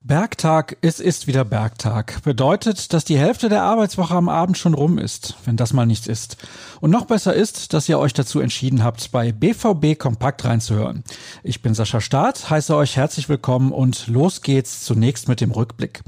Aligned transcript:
Bergtag, 0.00 0.76
es 0.82 1.00
ist 1.00 1.26
wieder 1.26 1.44
Bergtag. 1.44 2.22
Bedeutet, 2.22 2.92
dass 2.92 3.04
die 3.04 3.18
Hälfte 3.18 3.48
der 3.48 3.62
Arbeitswoche 3.62 4.14
am 4.14 4.28
Abend 4.28 4.56
schon 4.56 4.74
rum 4.74 4.98
ist, 4.98 5.34
wenn 5.44 5.56
das 5.56 5.72
mal 5.72 5.86
nichts 5.86 6.06
ist. 6.06 6.36
Und 6.80 6.92
noch 6.92 7.06
besser 7.06 7.34
ist, 7.34 7.72
dass 7.72 7.88
ihr 7.88 7.98
euch 7.98 8.12
dazu 8.12 8.38
entschieden 8.38 8.84
habt, 8.84 9.10
bei 9.10 9.32
BVB 9.32 9.98
Kompakt 9.98 10.44
reinzuhören. 10.44 11.02
Ich 11.42 11.62
bin 11.62 11.74
Sascha 11.74 12.00
Staat, 12.00 12.48
heiße 12.50 12.76
euch 12.76 12.96
herzlich 12.96 13.28
willkommen 13.28 13.72
und 13.72 14.06
los 14.06 14.42
geht's 14.42 14.84
zunächst 14.84 15.26
mit 15.26 15.40
dem 15.40 15.50
Rückblick. 15.50 16.02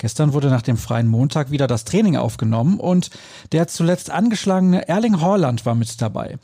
Gestern 0.00 0.32
wurde 0.32 0.48
nach 0.48 0.62
dem 0.62 0.78
freien 0.78 1.08
Montag 1.08 1.50
wieder 1.50 1.66
das 1.66 1.84
Training 1.84 2.16
aufgenommen 2.16 2.80
und 2.80 3.10
der 3.52 3.68
zuletzt 3.68 4.10
angeschlagene 4.10 4.88
Erling 4.88 5.20
Haaland 5.20 5.66
war 5.66 5.74
mit 5.74 6.00
dabei. 6.00 6.38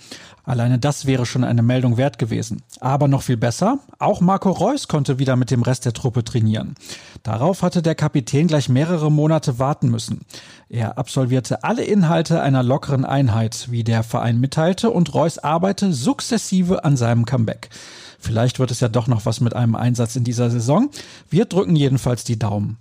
Alleine 0.45 0.79
das 0.79 1.07
wäre 1.07 1.25
schon 1.25 1.43
eine 1.43 1.63
Meldung 1.63 1.97
wert 1.97 2.19
gewesen. 2.19 2.63
Aber 2.81 3.09
noch 3.09 3.23
viel 3.23 3.39
besser, 3.39 3.79
auch 3.99 4.21
Marco 4.21 4.51
Reus 4.51 4.89
konnte 4.89 5.19
wieder 5.19 5.37
mit 5.37 5.51
dem 5.51 5.63
Rest 5.63 5.87
der 5.87 5.95
Truppe 5.95 6.23
trainieren. 6.23 6.75
Darauf 7.23 7.63
hatte 7.63 7.81
der 7.81 7.95
Kapitän 7.95 8.47
gleich 8.47 8.69
mehrere 8.69 9.11
Monate 9.11 9.59
warten 9.59 9.89
müssen. 9.89 10.21
Er 10.69 10.99
absolvierte 10.99 11.65
alle 11.65 11.83
Inhalte 11.83 12.43
einer 12.43 12.63
lockeren 12.63 13.07
Einheit, 13.07 13.69
wie 13.71 13.85
der 13.85 14.03
Verein 14.03 14.39
mitteilte, 14.39 14.91
und 14.91 15.15
Reus 15.15 15.39
arbeite 15.39 15.95
sukzessive 15.95 16.85
an 16.85 16.99
seinem 16.99 17.25
Comeback. 17.25 17.71
Vielleicht 18.19 18.59
wird 18.59 18.71
es 18.71 18.81
ja 18.81 18.89
doch 18.89 19.07
noch 19.07 19.25
was 19.25 19.41
mit 19.41 19.57
einem 19.57 19.77
Einsatz 19.77 20.15
in 20.15 20.25
dieser 20.25 20.51
Saison. 20.51 20.91
Wir 21.31 21.47
drücken 21.47 21.75
jedenfalls 21.75 22.23
die 22.23 22.39
Daumen. 22.39 22.77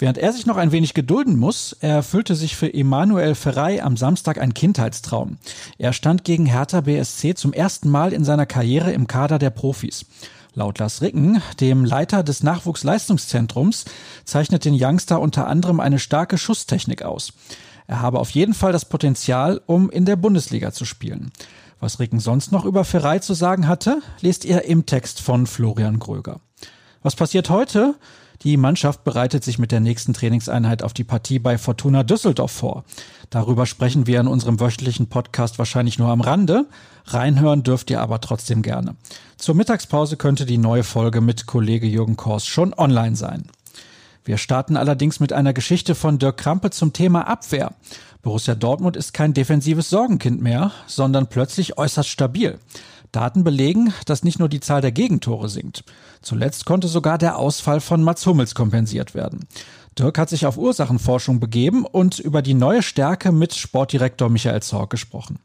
Während 0.00 0.16
er 0.16 0.32
sich 0.32 0.46
noch 0.46 0.56
ein 0.56 0.72
wenig 0.72 0.94
gedulden 0.94 1.38
muss, 1.38 1.74
erfüllte 1.74 2.34
sich 2.34 2.56
für 2.56 2.72
Emanuel 2.72 3.34
Ferrei 3.34 3.82
am 3.82 3.98
Samstag 3.98 4.40
ein 4.40 4.54
Kindheitstraum. 4.54 5.36
Er 5.76 5.92
stand 5.92 6.24
gegen 6.24 6.46
Hertha 6.46 6.80
BSC 6.80 7.34
zum 7.34 7.52
ersten 7.52 7.90
Mal 7.90 8.14
in 8.14 8.24
seiner 8.24 8.46
Karriere 8.46 8.92
im 8.92 9.06
Kader 9.06 9.38
der 9.38 9.50
Profis. 9.50 10.06
Laut 10.54 10.78
Lars 10.78 11.02
Ricken, 11.02 11.42
dem 11.60 11.84
Leiter 11.84 12.22
des 12.22 12.42
Nachwuchsleistungszentrums, 12.42 13.84
zeichnet 14.24 14.64
den 14.64 14.74
Youngster 14.74 15.20
unter 15.20 15.46
anderem 15.46 15.80
eine 15.80 15.98
starke 15.98 16.38
Schusstechnik 16.38 17.02
aus. 17.02 17.34
Er 17.86 18.00
habe 18.00 18.20
auf 18.20 18.30
jeden 18.30 18.54
Fall 18.54 18.72
das 18.72 18.86
Potenzial, 18.86 19.60
um 19.66 19.90
in 19.90 20.06
der 20.06 20.16
Bundesliga 20.16 20.72
zu 20.72 20.86
spielen. 20.86 21.30
Was 21.78 22.00
Ricken 22.00 22.20
sonst 22.20 22.52
noch 22.52 22.64
über 22.64 22.86
Ferrei 22.86 23.18
zu 23.18 23.34
sagen 23.34 23.68
hatte, 23.68 24.00
lest 24.22 24.46
ihr 24.46 24.64
im 24.64 24.86
Text 24.86 25.20
von 25.20 25.46
Florian 25.46 25.98
Gröger. 25.98 26.40
Was 27.02 27.16
passiert 27.16 27.50
heute? 27.50 27.96
Die 28.42 28.56
Mannschaft 28.56 29.04
bereitet 29.04 29.44
sich 29.44 29.58
mit 29.58 29.70
der 29.70 29.80
nächsten 29.80 30.14
Trainingseinheit 30.14 30.82
auf 30.82 30.94
die 30.94 31.04
Partie 31.04 31.38
bei 31.38 31.58
Fortuna 31.58 32.04
Düsseldorf 32.04 32.50
vor. 32.50 32.84
Darüber 33.28 33.66
sprechen 33.66 34.06
wir 34.06 34.18
in 34.18 34.26
unserem 34.26 34.60
wöchentlichen 34.60 35.08
Podcast 35.08 35.58
wahrscheinlich 35.58 35.98
nur 35.98 36.08
am 36.08 36.22
Rande. 36.22 36.64
Reinhören 37.04 37.62
dürft 37.62 37.90
ihr 37.90 38.00
aber 38.00 38.22
trotzdem 38.22 38.62
gerne. 38.62 38.96
Zur 39.36 39.54
Mittagspause 39.54 40.16
könnte 40.16 40.46
die 40.46 40.56
neue 40.56 40.84
Folge 40.84 41.20
mit 41.20 41.44
Kollege 41.44 41.86
Jürgen 41.86 42.16
Kors 42.16 42.46
schon 42.46 42.72
online 42.72 43.14
sein. 43.14 43.44
Wir 44.24 44.38
starten 44.38 44.78
allerdings 44.78 45.20
mit 45.20 45.34
einer 45.34 45.52
Geschichte 45.52 45.94
von 45.94 46.18
Dirk 46.18 46.38
Krampe 46.38 46.70
zum 46.70 46.94
Thema 46.94 47.28
Abwehr. 47.28 47.74
Borussia 48.22 48.54
Dortmund 48.54 48.96
ist 48.96 49.12
kein 49.12 49.34
defensives 49.34 49.90
Sorgenkind 49.90 50.40
mehr, 50.40 50.72
sondern 50.86 51.26
plötzlich 51.26 51.76
äußerst 51.76 52.08
stabil. 52.08 52.58
Daten 53.12 53.44
belegen, 53.44 53.92
dass 54.06 54.24
nicht 54.24 54.38
nur 54.38 54.48
die 54.48 54.60
Zahl 54.60 54.80
der 54.80 54.92
Gegentore 54.92 55.48
sinkt. 55.48 55.84
Zuletzt 56.22 56.66
konnte 56.66 56.88
sogar 56.88 57.18
der 57.18 57.36
Ausfall 57.36 57.80
von 57.80 58.02
Mats 58.02 58.26
Hummels 58.26 58.54
kompensiert 58.54 59.14
werden. 59.14 59.46
Dirk 59.98 60.18
hat 60.18 60.28
sich 60.28 60.46
auf 60.46 60.56
Ursachenforschung 60.56 61.40
begeben 61.40 61.84
und 61.84 62.18
über 62.18 62.42
die 62.42 62.54
neue 62.54 62.82
Stärke 62.82 63.32
mit 63.32 63.54
Sportdirektor 63.54 64.28
Michael 64.28 64.62
Zorg 64.62 64.90
gesprochen. 64.90 65.38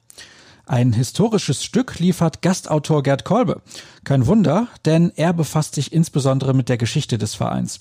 Ein 0.67 0.93
historisches 0.93 1.63
Stück 1.63 1.99
liefert 1.99 2.41
Gastautor 2.41 3.03
Gerd 3.03 3.23
Kolbe. 3.23 3.61
Kein 4.03 4.25
Wunder, 4.25 4.67
denn 4.85 5.11
er 5.15 5.31
befasst 5.31 5.75
sich 5.75 5.93
insbesondere 5.93 6.55
mit 6.55 6.69
der 6.69 6.77
Geschichte 6.77 7.19
des 7.19 7.35
Vereins. 7.35 7.79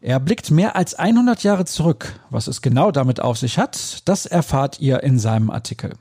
Er 0.00 0.18
blickt 0.18 0.50
mehr 0.50 0.74
als 0.74 0.94
100 0.94 1.44
Jahre 1.44 1.64
zurück. 1.64 2.18
Was 2.30 2.48
es 2.48 2.60
genau 2.60 2.90
damit 2.90 3.20
auf 3.20 3.38
sich 3.38 3.58
hat, 3.58 4.02
das 4.08 4.26
erfahrt 4.26 4.80
ihr 4.80 5.02
in 5.04 5.18
seinem 5.18 5.48
Artikel. 5.48 5.94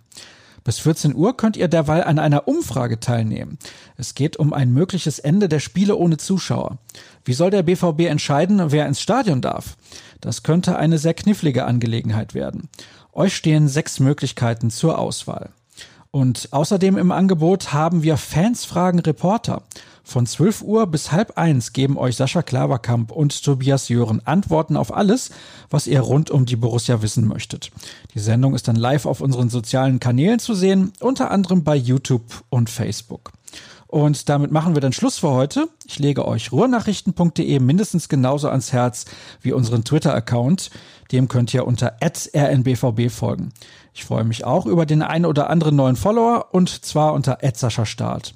Bis 0.63 0.79
14 0.79 1.15
Uhr 1.15 1.35
könnt 1.35 1.57
ihr 1.57 1.67
derweil 1.67 2.03
an 2.03 2.19
einer 2.19 2.47
Umfrage 2.47 2.99
teilnehmen. 2.99 3.57
Es 3.97 4.15
geht 4.15 4.37
um 4.37 4.53
ein 4.53 4.71
mögliches 4.71 5.19
Ende 5.19 5.49
der 5.49 5.59
Spiele 5.59 5.95
ohne 5.95 6.17
Zuschauer. 6.17 6.77
Wie 7.25 7.33
soll 7.33 7.51
der 7.51 7.63
BVB 7.63 8.01
entscheiden, 8.01 8.71
wer 8.71 8.87
ins 8.87 9.01
Stadion 9.01 9.41
darf? 9.41 9.75
Das 10.21 10.43
könnte 10.43 10.77
eine 10.77 10.97
sehr 10.97 11.13
knifflige 11.13 11.65
Angelegenheit 11.65 12.33
werden. 12.33 12.69
Euch 13.11 13.35
stehen 13.35 13.67
sechs 13.67 13.99
Möglichkeiten 13.99 14.69
zur 14.69 14.97
Auswahl. 14.97 15.51
Und 16.15 16.49
außerdem 16.51 16.99
im 16.99 17.11
Angebot 17.11 17.73
haben 17.73 18.03
wir 18.03 18.17
Fans 18.17 18.65
fragen 18.65 18.99
Reporter. 18.99 19.63
Von 20.03 20.27
12 20.27 20.61
Uhr 20.61 20.85
bis 20.85 21.11
halb 21.11 21.39
eins 21.39 21.73
geben 21.73 21.97
euch 21.97 22.17
Sascha 22.17 22.43
Klaverkamp 22.43 23.11
und 23.11 23.43
Tobias 23.43 23.89
Jören 23.89 24.21
Antworten 24.23 24.77
auf 24.77 24.93
alles, 24.93 25.31
was 25.71 25.87
ihr 25.87 26.01
rund 26.01 26.29
um 26.29 26.45
die 26.45 26.55
Borussia 26.55 27.01
wissen 27.01 27.27
möchtet. 27.27 27.71
Die 28.13 28.19
Sendung 28.19 28.53
ist 28.53 28.67
dann 28.67 28.75
live 28.75 29.07
auf 29.07 29.21
unseren 29.21 29.49
sozialen 29.49 29.99
Kanälen 29.99 30.37
zu 30.37 30.53
sehen, 30.53 30.93
unter 30.99 31.31
anderem 31.31 31.63
bei 31.63 31.75
YouTube 31.75 32.43
und 32.51 32.69
Facebook. 32.69 33.31
Und 33.93 34.27
damit 34.27 34.51
machen 34.51 34.75
wir 34.75 34.81
dann 34.81 34.91
Schluss 34.91 35.19
für 35.19 35.29
heute. 35.29 35.69
Ich 35.85 35.99
lege 35.99 36.27
euch 36.27 36.51
ruhrnachrichten.de 36.51 37.59
mindestens 37.59 38.09
genauso 38.09 38.49
ans 38.49 38.73
Herz 38.73 39.05
wie 39.41 39.51
unseren 39.51 39.83
Twitter-Account. 39.83 40.71
Dem 41.11 41.27
könnt 41.27 41.53
ihr 41.53 41.67
unter 41.67 41.97
rnbvb 42.01 43.11
folgen. 43.11 43.53
Ich 43.93 44.03
freue 44.03 44.23
mich 44.23 44.45
auch 44.45 44.65
über 44.65 44.87
den 44.87 45.03
einen 45.03 45.27
oder 45.27 45.51
anderen 45.51 45.75
neuen 45.75 45.95
Follower 45.95 46.47
und 46.53 46.69
zwar 46.83 47.13
unter 47.13 47.37
Start. 47.85 48.33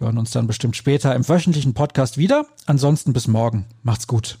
Wir 0.00 0.08
hören 0.08 0.18
uns 0.18 0.32
dann 0.32 0.48
bestimmt 0.48 0.74
später 0.74 1.14
im 1.14 1.28
wöchentlichen 1.28 1.72
Podcast 1.72 2.18
wieder. 2.18 2.44
Ansonsten 2.66 3.12
bis 3.12 3.28
morgen. 3.28 3.64
Macht's 3.84 4.08
gut. 4.08 4.38